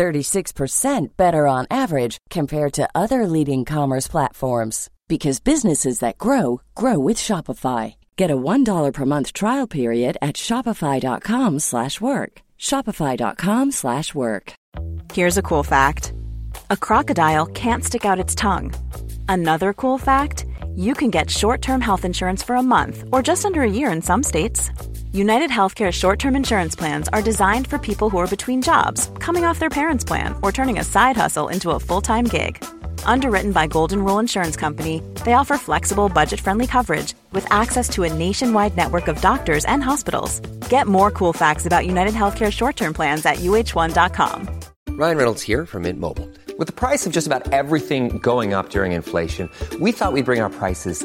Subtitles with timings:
[0.00, 6.98] 36% better on average compared to other leading commerce platforms because businesses that grow grow
[6.98, 7.96] with Shopify.
[8.16, 12.32] Get a $1 per month trial period at shopify.com/work.
[12.68, 14.46] shopify.com/work.
[15.16, 16.02] Here's a cool fact.
[16.70, 18.72] A crocodile can't stick out its tongue.
[19.28, 20.46] Another cool fact,
[20.86, 24.02] you can get short-term health insurance for a month or just under a year in
[24.02, 24.70] some states.
[25.12, 29.44] United Healthcare short term insurance plans are designed for people who are between jobs, coming
[29.44, 32.64] off their parents' plan, or turning a side hustle into a full time gig.
[33.04, 38.04] Underwritten by Golden Rule Insurance Company, they offer flexible, budget friendly coverage with access to
[38.04, 40.38] a nationwide network of doctors and hospitals.
[40.68, 44.60] Get more cool facts about United Healthcare short term plans at uh1.com.
[44.90, 46.28] Ryan Reynolds here from Mint Mobile.
[46.56, 49.48] With the price of just about everything going up during inflation,
[49.80, 51.04] we thought we'd bring our prices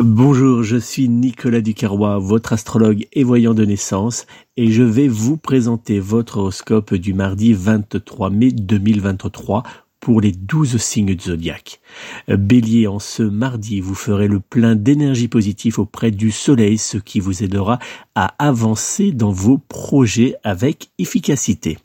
[0.00, 5.36] Bonjour, je suis Nicolas Ducarrois, votre astrologue et voyant de naissance, et je vais vous
[5.36, 9.64] présenter votre horoscope du mardi 23 mai 2023
[9.98, 11.80] pour les douze signes de zodiaque.
[12.28, 17.18] Bélier, en ce mardi, vous ferez le plein d'énergie positive auprès du soleil, ce qui
[17.18, 17.80] vous aidera
[18.14, 21.76] à avancer dans vos projets avec efficacité.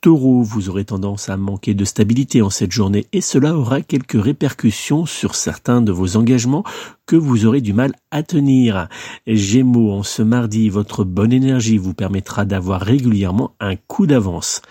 [0.00, 4.22] Taureau, vous aurez tendance à manquer de stabilité en cette journée et cela aura quelques
[4.22, 6.62] répercussions sur certains de vos engagements
[7.04, 8.88] que vous aurez du mal à tenir.
[9.26, 14.62] Gémeaux, en ce mardi, votre bonne énergie vous permettra d'avoir régulièrement un coup d'avance.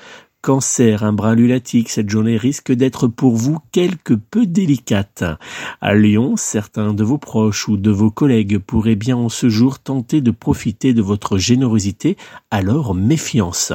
[0.48, 5.26] Cancer, un brin lunatique, cette journée risque d'être pour vous quelque peu délicate.
[5.82, 9.78] À Lyon, certains de vos proches ou de vos collègues pourraient bien en ce jour
[9.78, 12.16] tenter de profiter de votre générosité,
[12.50, 13.74] alors méfiance.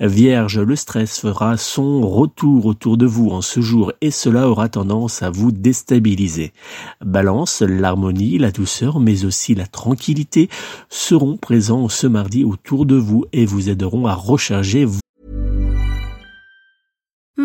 [0.00, 4.68] Vierge, le stress fera son retour autour de vous en ce jour et cela aura
[4.68, 6.52] tendance à vous déstabiliser.
[7.00, 10.48] Balance, l'harmonie, la douceur, mais aussi la tranquillité
[10.88, 14.84] seront présents ce mardi autour de vous et vous aideront à recharger